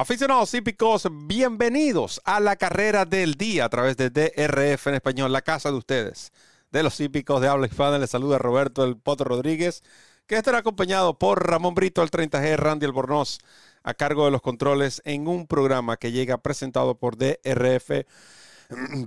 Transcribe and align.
Aficionados 0.00 0.54
hípicos, 0.54 1.08
bienvenidos 1.10 2.20
a 2.24 2.38
la 2.38 2.54
carrera 2.54 3.04
del 3.04 3.34
día 3.34 3.64
a 3.64 3.68
través 3.68 3.96
de 3.96 4.10
DRF 4.10 4.86
en 4.86 4.94
español, 4.94 5.32
la 5.32 5.42
casa 5.42 5.72
de 5.72 5.76
ustedes, 5.76 6.32
de 6.70 6.84
los 6.84 7.00
hípicos 7.00 7.40
de 7.40 7.48
habla 7.48 7.66
hispana. 7.66 7.98
Les 7.98 8.08
saluda 8.08 8.38
Roberto 8.38 8.84
El 8.84 8.96
Poto 8.96 9.24
Rodríguez, 9.24 9.82
que 10.28 10.36
estará 10.36 10.58
acompañado 10.58 11.18
por 11.18 11.44
Ramón 11.44 11.74
Brito, 11.74 12.04
el 12.04 12.12
30G, 12.12 12.54
Randy 12.54 12.86
Albornoz, 12.86 13.38
a 13.82 13.92
cargo 13.92 14.24
de 14.26 14.30
los 14.30 14.40
controles 14.40 15.02
en 15.04 15.26
un 15.26 15.48
programa 15.48 15.96
que 15.96 16.12
llega 16.12 16.38
presentado 16.38 16.96
por 16.96 17.16
DRF 17.16 17.90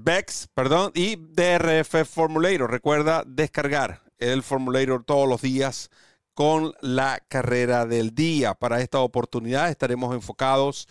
Bex, 0.01 0.49
perdón, 0.53 0.91
y 0.93 1.15
DRF 1.15 2.05
Formulator. 2.05 2.69
Recuerda 2.69 3.23
descargar 3.25 4.01
el 4.19 4.43
Formulator 4.43 5.05
todos 5.05 5.29
los 5.29 5.41
días 5.41 5.89
con 6.33 6.73
la 6.81 7.21
carrera 7.27 7.85
del 7.85 8.13
día. 8.15 8.53
Para 8.53 8.81
esta 8.81 8.99
oportunidad 8.99 9.69
estaremos 9.69 10.13
enfocados 10.13 10.87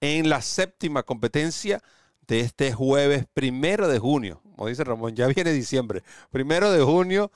en 0.00 0.28
la 0.28 0.42
séptima 0.42 1.02
competencia 1.02 1.82
de 2.26 2.40
este 2.40 2.72
jueves 2.72 3.26
primero 3.32 3.88
de 3.88 3.98
junio. 3.98 4.40
Como 4.42 4.68
dice 4.68 4.84
Ramón, 4.84 5.14
ya 5.14 5.26
viene 5.26 5.52
diciembre. 5.52 6.02
Primero 6.30 6.70
de 6.70 6.82
junio, 6.82 7.32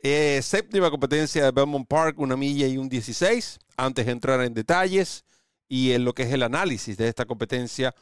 eh, 0.00 0.40
séptima 0.42 0.90
competencia 0.90 1.44
de 1.44 1.50
Belmont 1.50 1.88
Park, 1.88 2.18
una 2.18 2.36
milla 2.36 2.66
y 2.66 2.76
un 2.76 2.88
16. 2.88 3.58
Antes 3.76 4.06
de 4.06 4.12
entrar 4.12 4.40
en 4.42 4.54
detalles 4.54 5.24
y 5.68 5.92
en 5.92 6.04
lo 6.04 6.12
que 6.14 6.24
es 6.24 6.32
el 6.32 6.42
análisis 6.42 6.96
de 6.96 7.08
esta 7.08 7.24
competencia, 7.24 7.94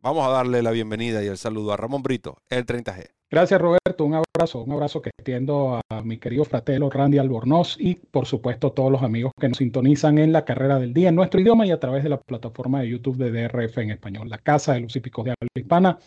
vamos 0.00 0.26
a 0.26 0.30
darle 0.30 0.62
la 0.62 0.70
bienvenida 0.70 1.22
y 1.22 1.26
el 1.26 1.36
saludo 1.36 1.72
a 1.72 1.76
Ramón 1.76 2.02
Brito, 2.02 2.42
el 2.48 2.64
30G. 2.64 3.17
Gracias 3.30 3.60
Roberto, 3.60 4.06
un 4.06 4.14
abrazo, 4.14 4.62
un 4.62 4.72
abrazo 4.72 5.02
que 5.02 5.10
extiendo 5.10 5.82
a 5.90 6.02
mi 6.02 6.16
querido 6.16 6.46
fratelo 6.46 6.88
Randy 6.88 7.18
Albornoz 7.18 7.76
y 7.78 7.96
por 7.96 8.24
supuesto 8.24 8.72
todos 8.72 8.90
los 8.90 9.02
amigos 9.02 9.32
que 9.38 9.48
nos 9.48 9.58
sintonizan 9.58 10.16
en 10.16 10.32
la 10.32 10.46
carrera 10.46 10.78
del 10.78 10.94
día 10.94 11.10
en 11.10 11.14
nuestro 11.14 11.38
idioma 11.38 11.66
y 11.66 11.70
a 11.70 11.78
través 11.78 12.04
de 12.04 12.08
la 12.08 12.18
plataforma 12.22 12.80
de 12.80 12.88
YouTube 12.88 13.18
de 13.18 13.30
DRF 13.30 13.76
en 13.78 13.90
español, 13.90 14.30
la 14.30 14.38
casa 14.38 14.72
de 14.72 14.80
los 14.80 14.96
hípicos 14.96 15.26
de 15.26 15.32
habla 15.32 15.50
hispana, 15.54 15.98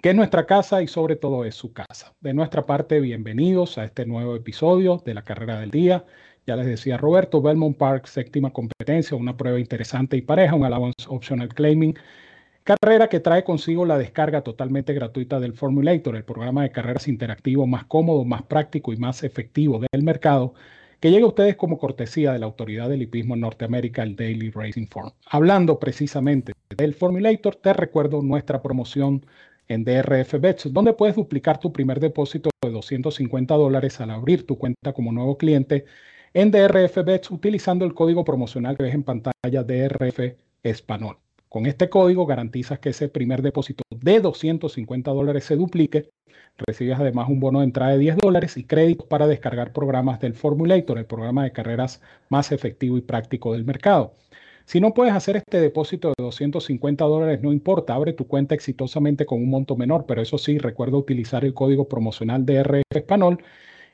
que 0.00 0.08
es 0.08 0.16
nuestra 0.16 0.46
casa 0.46 0.80
y 0.82 0.88
sobre 0.88 1.16
todo 1.16 1.44
es 1.44 1.54
su 1.54 1.74
casa. 1.74 2.14
De 2.22 2.32
nuestra 2.32 2.64
parte, 2.64 2.98
bienvenidos 2.98 3.76
a 3.76 3.84
este 3.84 4.06
nuevo 4.06 4.34
episodio 4.34 5.02
de 5.04 5.12
la 5.12 5.22
carrera 5.22 5.60
del 5.60 5.70
día. 5.70 6.06
Ya 6.46 6.56
les 6.56 6.64
decía 6.64 6.96
Roberto, 6.96 7.42
Belmont 7.42 7.76
Park, 7.76 8.06
séptima 8.06 8.54
competencia, 8.54 9.18
una 9.18 9.36
prueba 9.36 9.60
interesante 9.60 10.16
y 10.16 10.22
pareja, 10.22 10.54
un 10.54 10.64
allowance 10.64 11.04
optional 11.08 11.50
claiming 11.50 11.94
Carrera 12.66 13.10
que 13.10 13.20
trae 13.20 13.44
consigo 13.44 13.84
la 13.84 13.98
descarga 13.98 14.40
totalmente 14.40 14.94
gratuita 14.94 15.38
del 15.38 15.52
Formulator, 15.52 16.16
el 16.16 16.24
programa 16.24 16.62
de 16.62 16.72
carreras 16.72 17.08
interactivo 17.08 17.66
más 17.66 17.84
cómodo, 17.84 18.24
más 18.24 18.42
práctico 18.44 18.94
y 18.94 18.96
más 18.96 19.22
efectivo 19.22 19.82
del 19.92 20.02
mercado, 20.02 20.54
que 20.98 21.10
llega 21.10 21.26
a 21.26 21.28
ustedes 21.28 21.56
como 21.56 21.76
cortesía 21.76 22.32
de 22.32 22.38
la 22.38 22.46
autoridad 22.46 22.88
del 22.88 23.02
hipismo 23.02 23.34
en 23.34 23.40
Norteamérica, 23.40 24.02
el 24.02 24.16
Daily 24.16 24.50
Racing 24.50 24.86
Form. 24.86 25.10
Hablando 25.26 25.78
precisamente 25.78 26.54
del 26.74 26.94
Formulator, 26.94 27.56
te 27.56 27.74
recuerdo 27.74 28.22
nuestra 28.22 28.62
promoción 28.62 29.26
en 29.68 29.84
DRF 29.84 30.40
Bets, 30.40 30.72
donde 30.72 30.94
puedes 30.94 31.16
duplicar 31.16 31.60
tu 31.60 31.70
primer 31.70 32.00
depósito 32.00 32.48
de 32.62 32.70
250 32.70 33.54
dólares 33.56 34.00
al 34.00 34.10
abrir 34.10 34.46
tu 34.46 34.56
cuenta 34.56 34.94
como 34.94 35.12
nuevo 35.12 35.36
cliente 35.36 35.84
en 36.32 36.50
DRF 36.50 37.04
Bets 37.04 37.30
utilizando 37.30 37.84
el 37.84 37.92
código 37.92 38.24
promocional 38.24 38.78
que 38.78 38.84
ves 38.84 38.94
en 38.94 39.02
pantalla 39.02 39.62
DRF 39.62 40.18
Español. 40.62 41.18
Con 41.54 41.66
este 41.66 41.88
código 41.88 42.26
garantizas 42.26 42.80
que 42.80 42.88
ese 42.88 43.08
primer 43.08 43.40
depósito 43.40 43.84
de 43.88 44.18
250 44.18 45.12
dólares 45.12 45.44
se 45.44 45.54
duplique. 45.54 46.10
Recibes 46.58 46.98
además 46.98 47.28
un 47.28 47.38
bono 47.38 47.60
de 47.60 47.66
entrada 47.66 47.92
de 47.92 47.98
10 47.98 48.16
dólares 48.16 48.56
y 48.56 48.64
créditos 48.64 49.06
para 49.06 49.28
descargar 49.28 49.72
programas 49.72 50.18
del 50.18 50.34
Formulator, 50.34 50.98
el 50.98 51.06
programa 51.06 51.44
de 51.44 51.52
carreras 51.52 52.02
más 52.28 52.50
efectivo 52.50 52.98
y 52.98 53.02
práctico 53.02 53.52
del 53.52 53.64
mercado. 53.64 54.16
Si 54.64 54.80
no 54.80 54.94
puedes 54.94 55.14
hacer 55.14 55.36
este 55.36 55.60
depósito 55.60 56.08
de 56.08 56.24
250 56.24 57.04
dólares, 57.04 57.40
no 57.40 57.52
importa, 57.52 57.94
abre 57.94 58.14
tu 58.14 58.26
cuenta 58.26 58.56
exitosamente 58.56 59.24
con 59.24 59.40
un 59.40 59.48
monto 59.48 59.76
menor, 59.76 60.06
pero 60.08 60.22
eso 60.22 60.38
sí, 60.38 60.58
recuerda 60.58 60.96
utilizar 60.96 61.44
el 61.44 61.54
código 61.54 61.86
promocional 61.86 62.44
de 62.44 62.64
RF 62.64 62.96
Español 62.96 63.38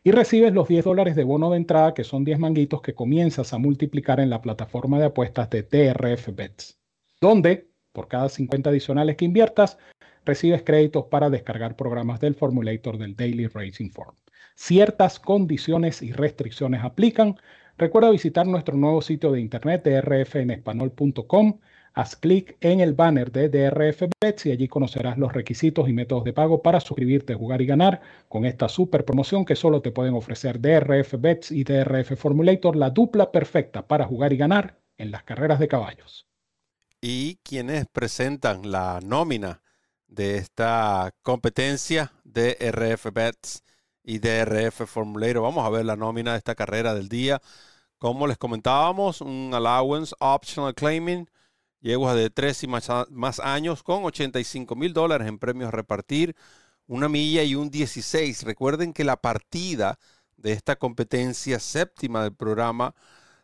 y 0.02 0.12
recibes 0.12 0.54
los 0.54 0.66
10 0.66 0.86
dólares 0.86 1.14
de 1.14 1.24
bono 1.24 1.50
de 1.50 1.58
entrada, 1.58 1.92
que 1.92 2.04
son 2.04 2.24
10 2.24 2.38
manguitos 2.38 2.80
que 2.80 2.94
comienzas 2.94 3.52
a 3.52 3.58
multiplicar 3.58 4.18
en 4.18 4.30
la 4.30 4.40
plataforma 4.40 4.98
de 4.98 5.04
apuestas 5.04 5.50
de 5.50 5.62
TRF 5.62 6.34
Bets 6.34 6.79
donde 7.20 7.70
por 7.92 8.08
cada 8.08 8.28
50 8.28 8.70
adicionales 8.70 9.16
que 9.16 9.24
inviertas, 9.24 9.78
recibes 10.24 10.62
créditos 10.62 11.06
para 11.06 11.30
descargar 11.30 11.76
programas 11.76 12.20
del 12.20 12.34
Formulator 12.34 12.98
del 12.98 13.16
Daily 13.16 13.46
Racing 13.46 13.90
Form. 13.90 14.14
Ciertas 14.54 15.18
condiciones 15.18 16.02
y 16.02 16.12
restricciones 16.12 16.82
aplican. 16.84 17.36
Recuerda 17.78 18.10
visitar 18.10 18.46
nuestro 18.46 18.76
nuevo 18.76 19.00
sitio 19.02 19.32
de 19.32 19.40
internet 19.40 19.82
drfenespanol.com. 19.84 21.60
Haz 21.94 22.14
clic 22.14 22.56
en 22.60 22.80
el 22.80 22.94
banner 22.94 23.32
de 23.32 23.48
DRF 23.48 24.04
Bets 24.22 24.46
y 24.46 24.52
allí 24.52 24.68
conocerás 24.68 25.18
los 25.18 25.32
requisitos 25.32 25.88
y 25.88 25.92
métodos 25.92 26.22
de 26.24 26.32
pago 26.32 26.62
para 26.62 26.78
suscribirte, 26.78 27.34
jugar 27.34 27.60
y 27.62 27.66
ganar 27.66 28.00
con 28.28 28.44
esta 28.44 28.68
super 28.68 29.04
promoción 29.04 29.44
que 29.44 29.56
solo 29.56 29.82
te 29.82 29.90
pueden 29.90 30.14
ofrecer 30.14 30.60
DRF 30.60 31.14
Bets 31.18 31.50
y 31.50 31.64
DRF 31.64 32.16
Formulator, 32.16 32.76
la 32.76 32.90
dupla 32.90 33.32
perfecta 33.32 33.88
para 33.88 34.04
jugar 34.04 34.32
y 34.32 34.36
ganar 34.36 34.78
en 34.98 35.10
las 35.10 35.24
carreras 35.24 35.58
de 35.58 35.66
caballos 35.66 36.29
y 37.00 37.36
quienes 37.36 37.86
presentan 37.86 38.70
la 38.70 39.00
nómina 39.02 39.62
de 40.08 40.36
esta 40.36 41.14
competencia 41.22 42.12
de 42.24 42.56
RF 42.60 43.12
Bets 43.12 43.62
y 44.02 44.18
de 44.18 44.44
RF 44.44 44.86
Formulator. 44.86 45.42
Vamos 45.42 45.64
a 45.64 45.70
ver 45.70 45.84
la 45.84 45.96
nómina 45.96 46.32
de 46.32 46.38
esta 46.38 46.54
carrera 46.54 46.94
del 46.94 47.08
día. 47.08 47.40
Como 47.98 48.26
les 48.26 48.38
comentábamos, 48.38 49.20
un 49.20 49.52
allowance 49.54 50.14
optional 50.18 50.74
claiming, 50.74 51.28
yeguas 51.80 52.16
de 52.16 52.30
3 52.30 52.64
y 52.64 52.66
más, 52.66 52.88
más 53.10 53.40
años 53.40 53.82
con 53.82 54.04
85 54.04 54.74
mil 54.76 54.92
dólares 54.92 55.28
en 55.28 55.38
premios 55.38 55.68
a 55.68 55.72
repartir, 55.72 56.34
una 56.86 57.08
milla 57.08 57.42
y 57.44 57.54
un 57.54 57.70
16. 57.70 58.42
Recuerden 58.44 58.92
que 58.92 59.04
la 59.04 59.16
partida 59.16 59.98
de 60.36 60.52
esta 60.52 60.76
competencia 60.76 61.60
séptima 61.60 62.22
del 62.22 62.34
programa 62.34 62.94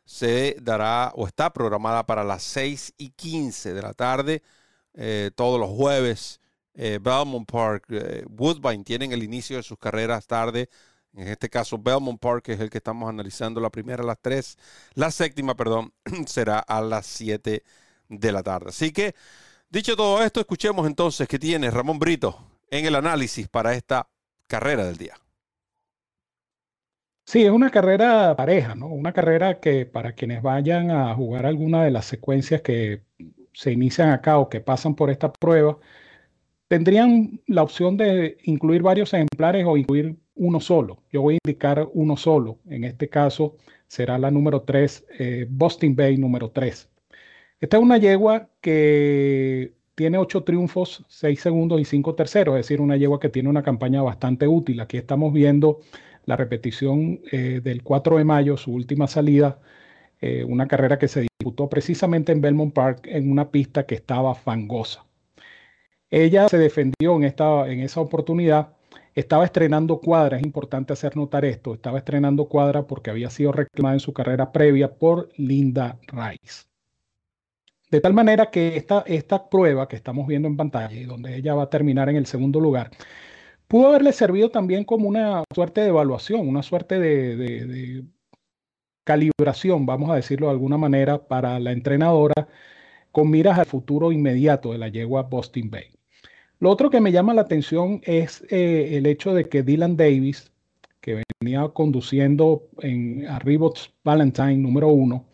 se 0.07 0.57
dará 0.63 1.13
o 1.17 1.27
está 1.27 1.53
programada 1.53 2.07
para 2.07 2.25
las 2.25 2.43
6 2.45 2.95
y 2.97 3.11
15 3.11 3.75
de 3.75 3.83
la 3.83 3.93
tarde, 3.93 4.43
eh, 4.95 5.31
todos 5.35 5.61
los 5.61 5.69
jueves. 5.71 6.41
Eh, 6.75 6.99
Belmont 7.03 7.51
Park, 7.51 7.87
eh, 7.91 8.25
Woodbine 8.29 8.85
tienen 8.85 9.13
el 9.13 9.23
inicio 9.23 9.57
de 9.57 9.63
sus 9.63 9.79
carreras 9.79 10.27
tarde. 10.27 10.71
En 11.15 11.29
este 11.29 11.49
caso, 11.51 11.79
Belmont 11.79 12.21
Park 12.21 12.49
es 12.51 12.61
el 12.61 12.71
que 12.71 12.79
estamos 12.79 13.09
analizando. 13.09 13.61
La 13.61 13.71
primera 13.71 14.03
a 14.03 14.07
las 14.07 14.19
3, 14.21 14.57
la 14.95 15.11
séptima, 15.11 15.57
perdón, 15.57 15.93
será 16.27 16.61
a 16.61 16.81
las 16.81 17.07
7 17.07 17.65
de 18.09 18.33
la 18.33 18.43
tarde. 18.43 18.69
Así 18.69 18.93
que, 18.93 19.15
dicho 19.69 19.97
todo 19.97 20.23
esto, 20.23 20.41
escuchemos 20.41 20.87
entonces 20.87 21.27
qué 21.27 21.39
tiene 21.39 21.71
Ramón 21.71 21.99
Brito 21.99 22.39
en 22.71 22.87
el 22.87 22.95
análisis 22.95 23.49
para 23.49 23.75
esta 23.75 24.09
carrera 24.47 24.85
del 24.85 24.99
día. 24.99 25.19
Sí, 27.29 27.43
es 27.45 27.51
una 27.51 27.71
carrera 27.71 28.37
pareja, 28.37 28.75
¿no? 28.77 28.87
Una 28.87 29.13
carrera 29.13 29.59
que 29.59 29.85
para 29.85 30.13
quienes 30.13 30.43
vayan 30.43 30.91
a 30.93 31.13
jugar 31.15 31.45
alguna 31.45 31.83
de 31.85 31.91
las 31.91 32.05
secuencias 32.07 32.63
que 32.63 33.03
se 33.53 33.73
inician 33.73 34.11
acá 34.11 34.39
o 34.39 34.49
que 34.49 34.61
pasan 34.61 34.95
por 34.95 35.11
esta 35.11 35.33
prueba, 35.33 35.77
tendrían 36.69 37.41
la 37.47 37.63
opción 37.63 37.97
de 37.97 38.39
incluir 38.45 38.83
varios 38.83 39.13
ejemplares 39.15 39.67
o 39.67 39.77
incluir 39.77 40.17
uno 40.37 40.61
solo. 40.61 41.03
Yo 41.13 41.23
voy 41.23 41.35
a 41.35 41.39
indicar 41.45 41.89
uno 41.95 42.17
solo. 42.17 42.61
En 42.69 42.85
este 42.85 43.09
caso 43.09 43.57
será 43.89 44.19
la 44.19 44.31
número 44.31 44.63
3, 44.63 45.07
eh, 45.19 45.47
Boston 45.51 45.97
Bay 45.97 46.17
número 46.19 46.51
3. 46.51 46.89
Esta 47.61 47.77
es 47.79 47.83
una 47.83 47.99
yegua 47.99 48.51
que 48.61 49.75
tiene 49.95 50.19
8 50.19 50.45
triunfos, 50.45 51.05
6 51.09 51.41
segundos 51.41 51.81
y 51.81 51.85
5 51.85 52.15
terceros, 52.15 52.55
es 52.57 52.67
decir, 52.67 52.81
una 52.81 52.97
yegua 52.97 53.19
que 53.19 53.31
tiene 53.31 53.49
una 53.49 53.63
campaña 53.63 54.03
bastante 54.03 54.47
útil. 54.47 54.81
Aquí 54.81 54.99
estamos 54.99 55.33
viendo 55.33 55.81
la 56.27 56.37
repetición 56.37 57.21
eh, 57.33 57.61
del 57.63 57.83
4 57.83 58.19
de 58.19 58.25
mayo, 58.25 58.57
su 58.57 58.73
última 58.73 59.07
salida, 59.07 59.59
eh, 60.21 60.45
una 60.45 60.67
carrera 60.69 60.99
que 60.99 61.09
se 61.09 61.23
disputó 61.23 61.69
precisamente 61.69 62.33
en 62.33 62.41
Belmont 62.41 62.75
Park 62.75 63.07
en 63.07 63.31
una 63.31 63.51
pista 63.51 63.87
que 63.87 63.95
estaba 63.95 64.35
fangosa. 64.35 65.07
Ella 66.11 66.49
se 66.49 66.59
defendió 66.59 67.17
en, 67.17 67.25
esta, 67.25 67.69
en 67.69 67.81
esa 67.81 68.01
oportunidad, 68.01 68.75
estaba 69.15 69.45
estrenando 69.45 70.01
cuadra, 70.01 70.37
es 70.37 70.45
importante 70.45 70.93
hacer 70.93 71.17
notar 71.17 71.45
esto, 71.45 71.75
estaba 71.75 71.99
estrenando 71.99 72.47
cuadra 72.49 72.87
porque 72.87 73.11
había 73.11 73.31
sido 73.31 73.53
reclamada 73.53 73.95
en 73.95 74.01
su 74.01 74.13
carrera 74.13 74.53
previa 74.53 74.95
por 74.95 75.31
Linda 75.37 75.99
Rice. 76.09 76.67
De 77.91 78.01
tal 78.01 78.15
manera 78.15 78.51
que 78.51 78.77
esta, 78.77 79.05
esta 79.07 79.49
prueba 79.49 79.89
que 79.89 79.97
estamos 79.97 80.27
viendo 80.27 80.49
en 80.49 80.57
pantalla 80.57 80.95
y 80.95 81.05
donde 81.05 81.37
ella 81.37 81.55
va 81.55 81.65
a 81.65 81.71
terminar 81.71 82.09
en 82.09 82.17
el 82.17 82.27
segundo 82.27 82.61
lugar, 82.61 82.91
pudo 83.69 83.89
haberle 83.89 84.13
servido 84.13 84.51
también 84.51 84.85
como 84.85 85.09
una 85.09 85.45
suerte 85.55 85.81
de 85.81 85.89
evaluación, 85.89 86.49
una 86.49 86.63
suerte 86.63 86.99
de, 86.99 88.05
calibración, 89.05 89.87
vamos 89.87 90.11
a 90.11 90.17
decirlo 90.17 90.47
de 90.47 90.53
alguna 90.53 90.79
manera, 90.79 91.27
para 91.29 91.61
la 91.61 91.73
entrenadora 91.73 92.49
con 93.13 93.31
miras 93.31 93.59
al 93.59 93.67
futuro 93.67 94.13
inmediato 94.13 94.73
de 94.73 94.79
la 94.79 94.89
yegua 94.89 95.23
Boston 95.23 95.71
Bay. 95.71 95.85
Lo 96.59 96.71
otro 96.71 96.91
que 96.91 97.01
me 97.01 97.13
llama 97.13 97.35
la 97.35 97.43
atención 97.43 98.01
es 98.05 98.45
eh, 98.51 98.97
el 98.97 99.07
hecho 99.07 99.35
de 99.35 99.49
que 99.49 99.63
Dylan 99.63 99.97
Davis, 99.97 100.51
que 101.01 101.23
venía 101.41 101.69
conduciendo 101.69 102.69
en 102.81 103.27
a 103.29 103.41
Valentine 104.03 104.57
número 104.57 104.89
uno, 104.89 105.25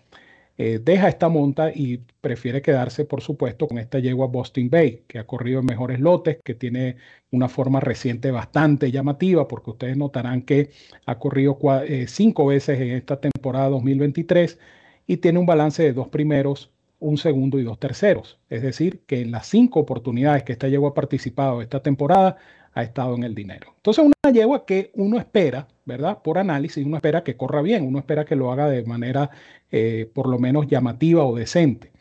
eh, 0.65 0.79
deja 0.79 1.09
esta 1.09 1.29
monta 1.29 1.73
y 1.75 1.99
prefiere 2.21 2.63
quedarse, 2.63 3.05
por 3.05 3.21
supuesto, 3.21 3.67
con 3.67 3.79
esta 3.79 3.99
yegua 3.99 4.29
Boston 4.29 4.71
Bay, 4.71 5.03
que 5.09 5.19
ha 5.19 5.27
corrido 5.27 5.59
en 5.59 5.67
mejores 5.67 5.99
lotes, 5.99 6.39
que 6.45 6.55
tiene 6.55 6.99
una 7.33 7.49
forma 7.49 7.81
reciente 7.81 8.31
bastante 8.31 8.93
llamativa, 8.93 9.49
porque 9.49 9.71
ustedes 9.71 9.97
notarán 9.97 10.43
que 10.43 10.71
ha 11.05 11.19
corrido 11.19 11.59
eh, 11.85 12.07
cinco 12.07 12.47
veces 12.47 12.81
en 12.81 12.91
esta 12.91 13.21
temporada 13.21 13.71
2023 13.71 14.61
y 15.09 15.17
tiene 15.17 15.41
un 15.41 15.47
balance 15.47 15.83
de 15.83 15.93
dos 15.95 16.07
primeros, 16.07 16.71
un 17.01 17.19
segundo 17.19 17.59
y 17.59 17.65
dos 17.65 17.81
terceros. 17.81 18.39
Es 18.49 18.63
decir, 18.63 19.03
que 19.07 19.21
en 19.21 19.33
las 19.33 19.49
cinco 19.49 19.81
oportunidades 19.81 20.45
que 20.45 20.53
esta 20.53 20.69
yegua 20.69 20.91
ha 20.91 20.95
participado 20.95 21.61
esta 21.61 21.83
temporada, 21.83 22.37
ha 22.73 22.83
estado 22.85 23.17
en 23.17 23.25
el 23.25 23.35
dinero. 23.35 23.73
Entonces, 23.79 24.05
una 24.05 24.33
yegua 24.33 24.65
que 24.65 24.93
uno 24.95 25.19
espera, 25.19 25.67
¿verdad? 25.85 26.23
Por 26.23 26.39
análisis, 26.39 26.85
uno 26.85 26.97
espera 26.97 27.25
que 27.25 27.37
corra 27.37 27.63
bien, 27.63 27.85
uno 27.85 27.99
espera 27.99 28.25
que 28.25 28.37
lo 28.37 28.53
haga 28.53 28.69
de 28.69 28.85
manera 28.85 29.31
eh, 29.71 30.11
por 30.15 30.29
lo 30.29 30.39
menos 30.39 30.67
llamativa 30.67 31.25
o 31.25 31.37
decente. 31.37 31.93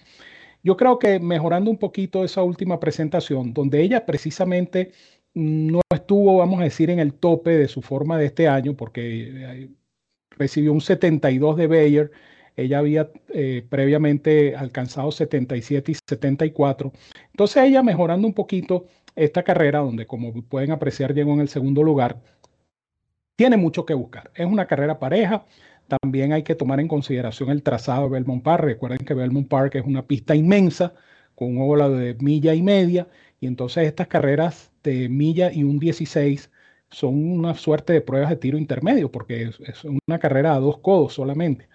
Yo 0.63 0.78
creo 0.78 1.00
que 1.00 1.19
mejorando 1.19 1.72
un 1.72 1.78
poquito 1.78 2.24
esa 2.24 2.44
última 2.44 2.80
presentación, 2.80 3.54
donde 3.54 3.81
ella 3.81 4.06
precisamente 4.06 4.92
no 5.33 5.81
estuvo, 5.94 6.38
vamos 6.38 6.60
a 6.62 6.63
decir, 6.63 6.89
en 6.89 7.00
el 7.00 7.13
tope 7.13 7.51
de 7.51 7.68
su 7.68 7.81
forma 7.81 8.18
de 8.18 8.25
este 8.28 8.48
año, 8.48 8.75
porque 8.75 9.62
eh, 9.63 9.69
recibió 10.31 10.74
un 10.74 10.81
72 10.81 11.57
de 11.57 11.68
Bayer, 11.68 12.12
ella 12.56 12.80
había 12.80 13.10
eh, 13.30 13.66
previamente 13.69 14.56
alcanzado 14.56 15.12
77 15.12 15.92
y 15.92 15.95
74. 15.95 16.92
Entonces 17.31 17.63
ella 17.63 17.81
mejorando 17.84 18.27
un 18.27 18.34
poquito 18.34 18.86
esta 19.16 19.44
carrera, 19.44 19.80
donde 19.80 20.06
como 20.06 20.34
pueden 20.44 20.72
apreciar 20.72 21.13
llegó 21.13 21.34
en 21.34 21.42
el 21.42 21.50
segundo 21.50 21.84
lugar, 21.84 22.22
tiene 23.36 23.57
mucho 23.57 23.86
que 23.86 23.94
buscar. 23.94 24.31
Es 24.36 24.45
una 24.45 24.68
carrera 24.68 25.00
pareja. 25.00 25.45
También 25.88 26.33
hay 26.33 26.44
que 26.44 26.56
tomar 26.56 26.80
en 26.80 26.88
consideración 26.88 27.50
el 27.50 27.63
trazado 27.63 28.04
de 28.04 28.10
Belmont 28.12 28.44
Park. 28.44 28.63
Recuerden 28.63 29.06
que 29.06 29.13
Belmont 29.13 29.48
Park 29.48 29.75
es 29.75 29.86
una 29.86 30.06
pista 30.06 30.36
inmensa 30.36 30.94
con 31.36 31.57
un 31.57 31.62
óvalo 31.62 31.89
de 31.92 32.16
milla 32.16 32.54
y 32.54 32.62
media. 32.62 33.07
Y 33.39 33.48
entonces 33.48 33.88
estas 33.88 34.07
carreras 34.07 34.72
de 34.83 35.10
milla 35.10 35.51
y 35.51 35.63
un 35.63 35.80
16 35.80 36.51
son 36.89 37.39
una 37.39 37.56
suerte 37.56 37.94
de 37.94 38.01
pruebas 38.01 38.30
de 38.30 38.36
tiro 38.36 38.57
intermedio 38.57 39.12
porque 39.12 39.44
es, 39.44 39.60
es 39.62 39.84
una 39.84 40.19
carrera 40.19 40.56
a 40.56 40.60
dos 40.60 40.77
codos 40.80 41.13
solamente. 41.13 41.68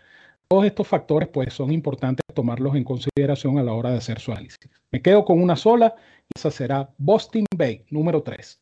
Todos 0.48 0.66
estos 0.66 0.86
factores 0.86 1.28
pues 1.28 1.52
son 1.52 1.72
importantes 1.72 2.24
tomarlos 2.32 2.76
en 2.76 2.84
consideración 2.84 3.58
a 3.58 3.64
la 3.64 3.72
hora 3.72 3.90
de 3.90 3.96
hacer 3.98 4.20
su 4.20 4.30
análisis. 4.30 4.70
Me 4.92 5.02
quedo 5.02 5.24
con 5.24 5.42
una 5.42 5.56
sola 5.56 5.96
y 6.28 6.38
esa 6.38 6.52
será 6.52 6.90
Boston 6.98 7.46
Bay, 7.56 7.84
número 7.90 8.22
3. 8.22 8.60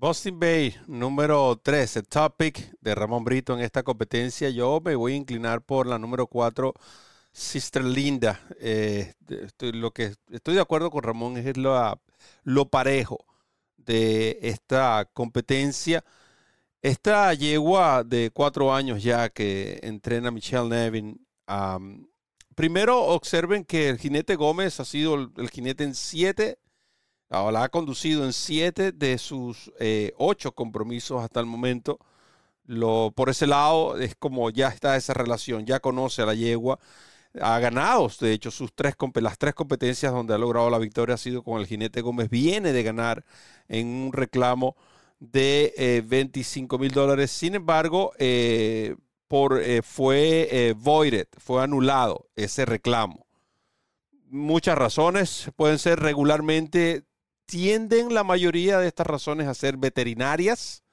Boston 0.00 0.38
Bay, 0.38 0.76
número 0.86 1.60
3, 1.60 1.96
el 1.96 2.06
topic 2.06 2.72
de 2.80 2.94
Ramón 2.94 3.24
Brito 3.24 3.54
en 3.54 3.60
esta 3.60 3.82
competencia. 3.82 4.48
Yo 4.48 4.80
me 4.84 4.94
voy 4.94 5.14
a 5.14 5.16
inclinar 5.16 5.60
por 5.60 5.88
la 5.88 5.98
número 5.98 6.28
4, 6.28 6.72
Sister 7.32 7.82
Linda. 7.82 8.40
Eh, 8.60 9.14
estoy, 9.28 9.72
lo 9.72 9.90
que 9.90 10.14
estoy 10.30 10.54
de 10.54 10.60
acuerdo 10.60 10.92
con 10.92 11.02
Ramón 11.02 11.36
es 11.36 11.56
lo, 11.56 12.00
lo 12.44 12.68
parejo 12.68 13.24
de 13.76 14.38
esta 14.40 15.10
competencia. 15.12 16.04
Esta 16.80 17.34
yegua 17.34 18.04
de 18.04 18.30
cuatro 18.32 18.72
años 18.72 19.02
ya 19.02 19.28
que 19.30 19.80
entrena 19.82 20.30
Michelle 20.30 20.68
Nevin, 20.68 21.26
primero 22.54 23.00
observen 23.00 23.64
que 23.64 23.88
el 23.88 23.98
jinete 23.98 24.36
Gómez 24.36 24.78
ha 24.78 24.84
sido 24.84 25.16
el, 25.16 25.50
jinete 25.50 25.82
en 25.82 25.96
siete, 25.96 26.60
la 27.30 27.64
ha 27.64 27.68
conducido 27.68 28.24
en 28.24 28.32
siete 28.32 28.92
de 28.92 29.18
sus 29.18 29.72
eh, 29.80 30.12
ocho 30.18 30.52
compromisos 30.52 31.22
hasta 31.22 31.40
el 31.40 31.46
momento. 31.46 31.98
Lo, 32.66 33.12
por 33.14 33.30
ese 33.30 33.46
lado 33.46 33.98
es 33.98 34.14
como 34.16 34.50
ya 34.50 34.68
está 34.68 34.96
esa 34.96 35.14
relación, 35.14 35.66
ya 35.66 35.80
conoce 35.80 36.22
a 36.22 36.26
la 36.26 36.34
yegua, 36.34 36.78
ha 37.40 37.58
ganado, 37.58 38.10
de 38.20 38.32
hecho, 38.32 38.50
sus 38.50 38.72
tres, 38.74 38.94
las 39.20 39.38
tres 39.38 39.54
competencias 39.54 40.12
donde 40.12 40.34
ha 40.34 40.38
logrado 40.38 40.70
la 40.70 40.78
victoria 40.78 41.14
ha 41.14 41.18
sido 41.18 41.42
con 41.42 41.60
el 41.60 41.66
jinete 41.66 42.00
Gómez, 42.00 42.30
viene 42.30 42.72
de 42.72 42.82
ganar 42.82 43.24
en 43.68 43.86
un 43.86 44.12
reclamo 44.12 44.76
de 45.20 46.04
25 46.06 46.76
eh, 46.76 46.78
mil 46.78 46.90
dólares. 46.92 47.30
Sin 47.30 47.54
embargo, 47.54 48.12
eh, 48.18 48.96
por, 49.28 49.60
eh, 49.60 49.82
fue 49.82 50.74
voided, 50.78 51.28
fue 51.38 51.62
anulado 51.62 52.28
ese 52.36 52.64
reclamo. 52.64 53.26
Muchas 54.30 54.76
razones 54.76 55.50
pueden 55.56 55.78
ser 55.78 56.00
regularmente, 56.00 57.04
tienden 57.48 58.14
la 58.14 58.22
mayoría 58.22 58.78
de 58.78 58.86
estas 58.86 59.06
razones 59.06 59.48
a 59.48 59.54
ser 59.54 59.76
veterinarias. 59.76 60.84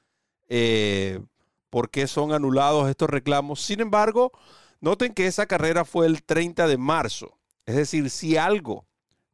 ¿Por 1.70 1.90
qué 1.92 2.08
son 2.08 2.32
anulados 2.32 2.90
estos 2.90 3.10
reclamos? 3.10 3.62
Sin 3.62 3.82
embargo, 3.82 4.32
noten 4.80 5.14
que 5.14 5.28
esa 5.28 5.46
carrera 5.46 5.86
fue 5.86 6.08
el 6.08 6.24
30 6.24 6.68
de 6.68 6.78
marzo. 6.78 7.38
Es 7.66 7.76
decir, 7.76 8.10
si 8.10 8.38
algo 8.38 8.86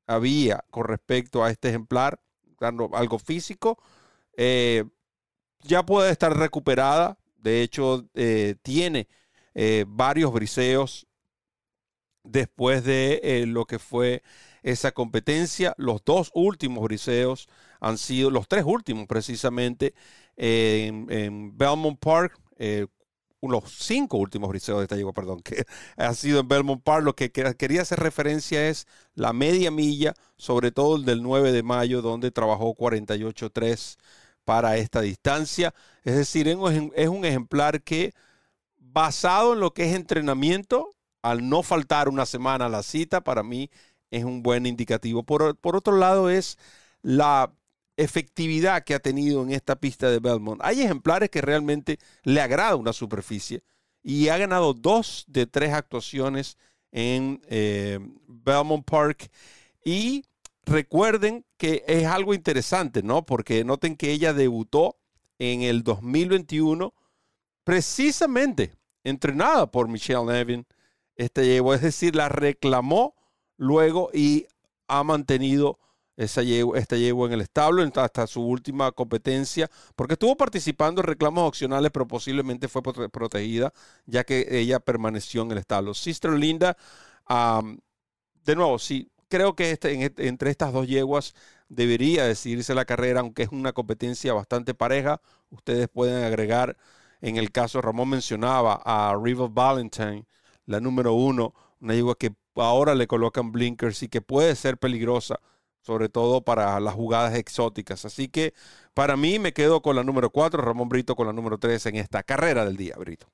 había 0.07 0.63
con 0.71 0.85
respecto 0.85 1.43
a 1.43 1.51
este 1.51 1.69
ejemplar, 1.69 2.19
algo 2.93 3.19
físico, 3.19 3.77
eh, 4.37 4.85
ya 5.61 5.85
puede 5.85 6.11
estar 6.11 6.35
recuperada. 6.35 7.17
De 7.37 7.61
hecho, 7.61 8.05
eh, 8.13 8.55
tiene 8.61 9.07
eh, 9.53 9.85
varios 9.87 10.31
briseos 10.31 11.07
después 12.23 12.83
de 12.83 13.45
lo 13.47 13.65
que 13.65 13.79
fue 13.79 14.21
esa 14.61 14.91
competencia. 14.91 15.73
Los 15.77 16.03
dos 16.03 16.31
últimos 16.33 16.83
briseos 16.83 17.47
han 17.79 17.97
sido, 17.97 18.29
los 18.29 18.47
tres 18.47 18.63
últimos 18.65 19.07
precisamente, 19.07 19.93
en, 20.37 21.57
Belmont 21.57 21.99
Park, 21.99 22.39
los 23.41 23.63
cinco 23.79 24.17
últimos 24.17 24.49
briseos 24.49 24.79
de 24.79 24.83
esta 24.83 25.13
perdón, 25.13 25.41
que 25.41 25.65
ha 25.97 26.13
sido 26.13 26.39
en 26.41 26.47
Belmont 26.47 26.83
Park. 26.83 27.03
Lo 27.03 27.15
que 27.15 27.31
quería 27.31 27.81
hacer 27.81 27.99
referencia 27.99 28.67
es 28.69 28.87
la 29.15 29.33
media 29.33 29.71
milla, 29.71 30.13
sobre 30.37 30.71
todo 30.71 30.95
el 30.95 31.05
del 31.05 31.23
9 31.23 31.51
de 31.51 31.63
mayo, 31.63 32.01
donde 32.01 32.31
trabajó 32.31 32.75
48.3 32.75 33.97
para 34.45 34.77
esta 34.77 35.01
distancia. 35.01 35.73
Es 36.03 36.15
decir, 36.15 36.47
es 36.47 37.07
un 37.07 37.25
ejemplar 37.25 37.81
que 37.81 38.13
basado 38.77 39.53
en 39.53 39.59
lo 39.59 39.73
que 39.73 39.89
es 39.89 39.95
entrenamiento, 39.95 40.95
al 41.21 41.47
no 41.47 41.63
faltar 41.63 42.09
una 42.09 42.25
semana 42.25 42.65
a 42.65 42.69
la 42.69 42.83
cita, 42.83 43.21
para 43.21 43.43
mí 43.43 43.69
es 44.11 44.23
un 44.23 44.43
buen 44.43 44.65
indicativo. 44.65 45.23
Por, 45.23 45.55
por 45.57 45.75
otro 45.75 45.97
lado, 45.97 46.29
es 46.29 46.57
la 47.01 47.51
efectividad 47.97 48.83
que 48.83 48.93
ha 48.93 48.99
tenido 48.99 49.43
en 49.43 49.51
esta 49.51 49.75
pista 49.77 50.09
de 50.09 50.19
Belmont. 50.19 50.61
Hay 50.63 50.81
ejemplares 50.81 51.29
que 51.29 51.41
realmente 51.41 51.99
le 52.23 52.41
agrada 52.41 52.75
una 52.75 52.93
superficie 52.93 53.63
y 54.03 54.29
ha 54.29 54.37
ganado 54.37 54.73
dos 54.73 55.25
de 55.27 55.45
tres 55.45 55.73
actuaciones 55.73 56.57
en 56.91 57.41
eh, 57.47 57.99
Belmont 58.27 58.85
Park 58.85 59.31
y 59.83 60.25
recuerden 60.65 61.45
que 61.57 61.83
es 61.87 62.05
algo 62.05 62.33
interesante, 62.33 63.03
¿no? 63.03 63.25
Porque 63.25 63.63
noten 63.63 63.95
que 63.95 64.11
ella 64.11 64.33
debutó 64.33 64.97
en 65.39 65.61
el 65.61 65.83
2021 65.83 66.93
precisamente 67.63 68.73
entrenada 69.03 69.69
por 69.69 69.87
Michelle 69.87 70.25
Nevin. 70.25 70.65
Este 71.15 71.45
llevo, 71.45 71.73
es 71.73 71.81
decir, 71.81 72.15
la 72.15 72.29
reclamó 72.29 73.15
luego 73.61 74.09
y 74.11 74.47
ha 74.87 75.03
mantenido 75.03 75.77
esa 76.17 76.41
esta 76.41 76.97
yegua 76.97 77.27
en 77.27 77.33
el 77.33 77.41
establo 77.41 77.83
hasta 77.95 78.25
su 78.25 78.41
última 78.41 78.91
competencia, 78.91 79.69
porque 79.95 80.13
estuvo 80.13 80.35
participando 80.35 81.01
en 81.01 81.07
reclamos 81.07 81.47
opcionales, 81.47 81.91
pero 81.91 82.07
posiblemente 82.07 82.67
fue 82.67 82.81
protegida, 82.81 83.71
ya 84.07 84.23
que 84.23 84.47
ella 84.49 84.79
permaneció 84.79 85.43
en 85.43 85.51
el 85.51 85.59
establo. 85.59 85.93
Sister 85.93 86.31
Linda, 86.31 86.75
de 88.43 88.55
nuevo, 88.55 88.79
sí, 88.79 89.11
creo 89.29 89.55
que 89.55 89.71
este, 89.71 90.11
entre 90.17 90.49
estas 90.49 90.73
dos 90.73 90.87
yeguas 90.87 91.35
debería 91.69 92.25
decidirse 92.25 92.73
la 92.73 92.85
carrera, 92.85 93.19
aunque 93.19 93.43
es 93.43 93.49
una 93.51 93.73
competencia 93.73 94.33
bastante 94.33 94.73
pareja. 94.73 95.21
Ustedes 95.51 95.87
pueden 95.87 96.23
agregar, 96.23 96.77
en 97.21 97.37
el 97.37 97.51
caso 97.51 97.79
Ramón 97.79 98.09
mencionaba 98.09 98.81
a 98.83 99.15
River 99.21 99.49
Valentine, 99.49 100.25
la 100.65 100.79
número 100.79 101.13
uno, 101.13 101.53
una 101.79 101.93
yegua 101.93 102.15
que 102.15 102.33
ahora 102.55 102.95
le 102.95 103.07
colocan 103.07 103.51
blinkers 103.51 104.03
y 104.03 104.09
que 104.09 104.21
puede 104.21 104.55
ser 104.55 104.77
peligrosa, 104.77 105.39
sobre 105.81 106.09
todo 106.09 106.41
para 106.41 106.79
las 106.79 106.93
jugadas 106.93 107.35
exóticas. 107.35 108.05
Así 108.05 108.27
que 108.27 108.53
para 108.93 109.17
mí 109.17 109.39
me 109.39 109.53
quedo 109.53 109.81
con 109.81 109.95
la 109.95 110.03
número 110.03 110.29
cuatro, 110.29 110.61
Ramón 110.61 110.89
Brito 110.89 111.15
con 111.15 111.27
la 111.27 111.33
número 111.33 111.57
tres 111.57 111.85
en 111.85 111.95
esta 111.95 112.23
carrera 112.23 112.65
del 112.65 112.77
día, 112.77 112.95
Brito. 112.97 113.27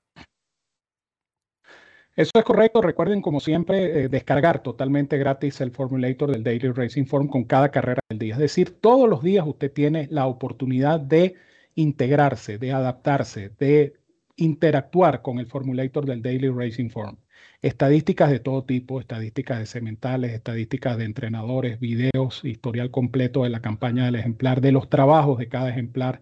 Eso 2.15 2.31
es 2.33 2.43
correcto. 2.43 2.81
Recuerden, 2.81 3.21
como 3.21 3.39
siempre, 3.39 4.05
eh, 4.05 4.09
descargar 4.09 4.63
totalmente 4.63 5.19
gratis 5.19 5.61
el 5.61 5.69
formulator 5.69 6.31
del 6.31 6.43
Daily 6.43 6.71
Racing 6.71 7.05
Form 7.05 7.27
con 7.27 7.43
cada 7.43 7.69
carrera 7.69 8.01
del 8.09 8.17
día. 8.17 8.33
Es 8.33 8.39
decir, 8.39 8.81
todos 8.81 9.07
los 9.07 9.21
días 9.21 9.45
usted 9.45 9.71
tiene 9.71 10.07
la 10.09 10.25
oportunidad 10.25 10.99
de 10.99 11.35
integrarse, 11.75 12.57
de 12.57 12.71
adaptarse, 12.71 13.49
de 13.59 13.93
interactuar 14.37 15.21
con 15.21 15.39
el 15.39 15.47
formulator 15.47 16.05
del 16.05 16.21
Daily 16.21 16.49
Racing 16.49 16.89
Form. 16.89 17.17
Estadísticas 17.61 18.29
de 18.29 18.39
todo 18.39 18.63
tipo, 18.63 18.99
estadísticas 18.99 19.59
de 19.59 19.65
sementales, 19.65 20.31
estadísticas 20.31 20.97
de 20.97 21.05
entrenadores, 21.05 21.79
videos, 21.79 22.45
historial 22.45 22.91
completo 22.91 23.43
de 23.43 23.49
la 23.49 23.61
campaña 23.61 24.05
del 24.05 24.15
ejemplar, 24.15 24.61
de 24.61 24.71
los 24.71 24.89
trabajos 24.89 25.39
de 25.39 25.49
cada 25.49 25.69
ejemplar. 25.69 26.21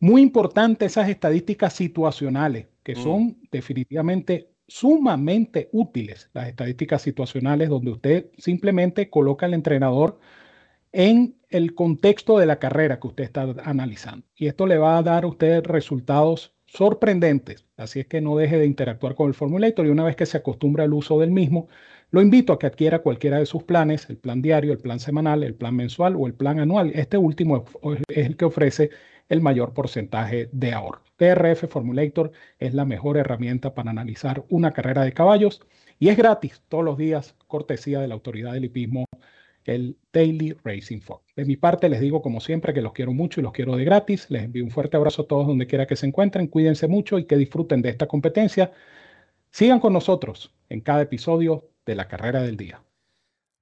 Muy 0.00 0.22
importante 0.22 0.86
esas 0.86 1.08
estadísticas 1.08 1.72
situacionales, 1.72 2.68
que 2.82 2.94
mm. 2.94 3.02
son 3.02 3.38
definitivamente 3.50 4.48
sumamente 4.66 5.68
útiles 5.72 6.30
las 6.32 6.48
estadísticas 6.48 7.02
situacionales 7.02 7.68
donde 7.68 7.90
usted 7.90 8.26
simplemente 8.38 9.10
coloca 9.10 9.46
al 9.46 9.54
entrenador 9.54 10.18
en 10.92 11.36
el 11.50 11.74
contexto 11.74 12.38
de 12.38 12.46
la 12.46 12.58
carrera 12.58 13.00
que 13.00 13.08
usted 13.08 13.24
está 13.24 13.42
analizando. 13.64 14.26
Y 14.36 14.46
esto 14.46 14.66
le 14.66 14.78
va 14.78 14.96
a 14.96 15.02
dar 15.02 15.24
a 15.24 15.26
usted 15.26 15.64
resultados 15.64 16.53
sorprendentes. 16.74 17.66
Así 17.76 18.00
es 18.00 18.06
que 18.06 18.20
no 18.20 18.36
deje 18.36 18.58
de 18.58 18.66
interactuar 18.66 19.14
con 19.14 19.28
el 19.28 19.34
Formulator 19.34 19.86
y 19.86 19.90
una 19.90 20.04
vez 20.04 20.16
que 20.16 20.26
se 20.26 20.36
acostumbre 20.36 20.82
al 20.82 20.92
uso 20.92 21.18
del 21.20 21.30
mismo, 21.30 21.68
lo 22.10 22.20
invito 22.20 22.52
a 22.52 22.58
que 22.58 22.66
adquiera 22.66 23.00
cualquiera 23.00 23.38
de 23.38 23.46
sus 23.46 23.62
planes, 23.62 24.08
el 24.10 24.18
plan 24.18 24.42
diario, 24.42 24.72
el 24.72 24.78
plan 24.78 25.00
semanal, 25.00 25.42
el 25.42 25.54
plan 25.54 25.74
mensual 25.74 26.16
o 26.16 26.26
el 26.26 26.34
plan 26.34 26.58
anual. 26.58 26.90
Este 26.94 27.16
último 27.16 27.64
es 28.08 28.26
el 28.26 28.36
que 28.36 28.44
ofrece 28.44 28.90
el 29.28 29.40
mayor 29.40 29.72
porcentaje 29.72 30.48
de 30.52 30.72
ahorro. 30.72 31.02
TRF 31.16 31.68
Formulator 31.68 32.32
es 32.58 32.74
la 32.74 32.84
mejor 32.84 33.16
herramienta 33.16 33.74
para 33.74 33.90
analizar 33.90 34.44
una 34.48 34.72
carrera 34.72 35.02
de 35.02 35.12
caballos 35.12 35.60
y 35.98 36.08
es 36.08 36.16
gratis 36.16 36.62
todos 36.68 36.84
los 36.84 36.98
días, 36.98 37.36
cortesía 37.46 38.00
de 38.00 38.08
la 38.08 38.14
autoridad 38.14 38.52
del 38.52 38.64
hipismo, 38.64 39.06
el 39.64 39.96
Daily 40.12 40.56
Racing 40.64 41.00
Form. 41.00 41.20
De 41.36 41.44
mi 41.44 41.56
parte 41.56 41.88
les 41.88 42.00
digo 42.00 42.22
como 42.22 42.40
siempre 42.40 42.74
que 42.74 42.82
los 42.82 42.92
quiero 42.92 43.12
mucho 43.12 43.40
y 43.40 43.42
los 43.42 43.52
quiero 43.52 43.76
de 43.76 43.84
gratis. 43.84 44.30
Les 44.30 44.44
envío 44.44 44.64
un 44.64 44.70
fuerte 44.70 44.96
abrazo 44.96 45.22
a 45.22 45.26
todos 45.26 45.46
donde 45.46 45.66
quiera 45.66 45.86
que 45.86 45.96
se 45.96 46.06
encuentren. 46.06 46.46
Cuídense 46.46 46.88
mucho 46.88 47.18
y 47.18 47.24
que 47.24 47.36
disfruten 47.36 47.82
de 47.82 47.90
esta 47.90 48.06
competencia. 48.06 48.72
Sigan 49.50 49.80
con 49.80 49.92
nosotros 49.92 50.54
en 50.68 50.80
cada 50.80 51.02
episodio 51.02 51.70
de 51.86 51.94
la 51.94 52.08
carrera 52.08 52.42
del 52.42 52.56
día. 52.56 52.82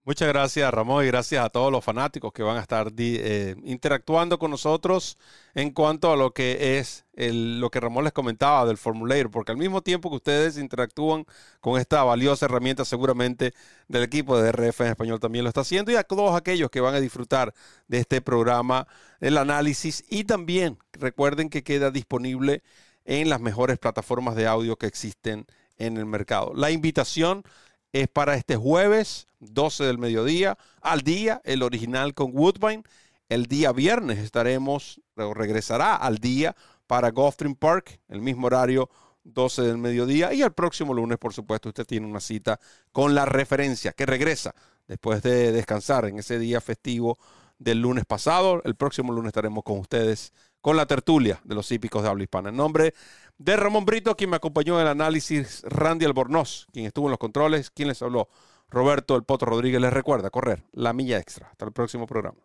Muchas 0.05 0.27
gracias 0.27 0.75
Ramón 0.75 1.05
y 1.05 1.07
gracias 1.07 1.45
a 1.45 1.49
todos 1.49 1.71
los 1.71 1.85
fanáticos 1.85 2.33
que 2.33 2.43
van 2.43 2.57
a 2.57 2.61
estar 2.61 2.93
eh, 2.99 3.55
interactuando 3.63 4.37
con 4.37 4.51
nosotros 4.51 5.17
en 5.55 5.71
cuanto 5.71 6.11
a 6.11 6.17
lo 6.17 6.33
que 6.33 6.79
es 6.81 7.05
lo 7.15 7.71
que 7.71 7.79
Ramón 7.79 8.03
les 8.03 8.13
comentaba 8.13 8.67
del 8.67 8.79
Formulator, 8.79 9.31
porque 9.31 9.53
al 9.53 9.59
mismo 9.59 9.81
tiempo 9.81 10.11
que 10.11 10.17
ustedes 10.17 10.59
interactúan 10.59 11.25
con 11.61 11.79
esta 11.79 12.03
valiosa 12.03 12.47
herramienta 12.47 12.85
seguramente 12.85 13.55
del 13.87 14.03
equipo 14.03 14.37
de 14.43 14.51
RF 14.51 14.81
en 14.81 14.89
español 14.89 15.21
también 15.21 15.45
lo 15.45 15.51
está 15.51 15.61
haciendo 15.61 15.93
y 15.93 15.95
a 15.95 16.03
todos 16.03 16.35
aquellos 16.35 16.69
que 16.69 16.81
van 16.81 16.97
a 16.97 17.01
disfrutar 17.01 17.55
de 17.87 17.99
este 18.01 18.21
programa, 18.21 18.89
el 19.21 19.39
análisis 19.39 20.03
y 20.11 20.25
también 20.25 20.79
recuerden 20.95 21.49
que 21.49 21.63
queda 21.63 21.93
disponible 21.93 22.65
en 23.05 23.29
las 23.29 23.41
mejores 23.41 23.79
plataformas 23.79 24.35
de 24.35 24.49
audio 24.49 24.75
que 24.75 24.87
existen 24.87 25.47
en 25.79 25.97
el 25.97 26.07
mercado. 26.07 26.55
La 26.57 26.73
invitación 26.73 27.45
es 27.93 28.09
para 28.09 28.35
este 28.35 28.57
jueves, 28.57 29.29
12 29.41 29.85
del 29.85 29.99
mediodía, 29.99 30.57
al 30.81 31.03
día, 31.03 31.41
el 31.45 31.63
original 31.63 32.15
con 32.15 32.31
Woodbine. 32.35 32.83
El 33.29 33.47
día 33.47 33.73
viernes 33.73 34.19
estaremos, 34.19 35.01
regresará 35.17 35.97
al 35.97 36.19
día 36.19 36.57
para 36.87 37.11
Gulfstream 37.11 37.55
Park, 37.55 38.01
el 38.09 38.21
mismo 38.21 38.47
horario, 38.47 38.91
12 39.25 39.63
del 39.63 39.79
mediodía. 39.79 40.33
Y 40.33 40.43
el 40.43 40.53
próximo 40.53 40.95
lunes, 40.95 41.19
por 41.19 41.33
supuesto, 41.33 41.69
usted 41.69 41.87
tiene 41.87 42.07
una 42.07 42.21
cita 42.21 42.59
con 42.93 43.15
la 43.15 43.25
referencia 43.25 43.93
que 43.93 44.07
regresa 44.07 44.55
después 44.87 45.23
de 45.23 45.53
descansar 45.53 46.07
en 46.07 46.19
ese 46.19 46.39
día 46.39 46.61
festivo 46.61 47.19
del 47.59 47.81
lunes 47.81 48.05
pasado. 48.05 48.61
El 48.65 48.75
próximo 48.75 49.13
lunes 49.13 49.29
estaremos 49.29 49.65
con 49.65 49.79
ustedes 49.79 50.33
con 50.61 50.77
la 50.77 50.87
tertulia 50.87 51.41
de 51.45 51.55
los 51.55 51.71
hípicos 51.73 52.03
de 52.03 52.09
habla 52.09 52.23
hispana. 52.23 52.51
En 52.51 52.57
nombre 52.57 52.95
de 53.39 53.57
Ramón 53.57 53.85
Brito, 53.85 54.17
quien 54.17 54.31
me 54.31 54.37
acompañó 54.37 54.77
en 54.77 54.83
el 54.83 54.89
análisis, 54.89 55.63
Randy 55.65 56.05
Albornoz, 56.05 56.67
quien 56.73 56.87
estuvo 56.87 57.07
en 57.07 57.11
los 57.11 57.19
controles, 57.19 57.71
quien 57.71 57.89
les 57.89 58.03
habló, 58.03 58.29
Roberto 58.69 59.17
El 59.17 59.25
Potro 59.25 59.51
Rodríguez, 59.51 59.81
les 59.81 59.93
recuerda 59.93 60.31
correr 60.31 60.65
la 60.73 60.93
milla 60.93 61.19
extra. 61.19 61.49
Hasta 61.49 61.65
el 61.65 61.73
próximo 61.73 62.07
programa. 62.07 62.39